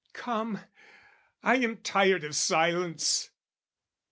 [0.13, 0.61] Come,
[1.43, 3.29] I am tired of silence!